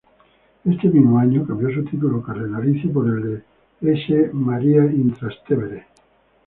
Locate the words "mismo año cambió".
0.89-1.71